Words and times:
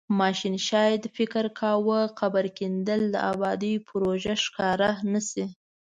ماشین 0.19 0.55
شاید 0.67 1.03
فکر 1.17 1.45
کاوه 1.59 1.99
قبر 2.19 2.45
کیندل 2.57 3.01
د 3.13 3.15
ابادۍ 3.31 3.75
پروژه 3.87 4.33
ښکاره 4.43 4.91
نشي. 5.11 5.45